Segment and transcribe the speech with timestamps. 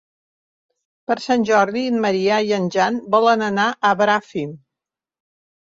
[1.11, 4.59] Per Sant Jordi en Maria i en Jan volen anar a Bràfim.